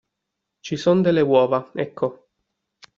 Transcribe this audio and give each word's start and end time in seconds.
Ci 0.61 0.77
son 0.77 1.03
delle 1.03 1.21
uova, 1.21 1.69
ecco. 1.75 2.29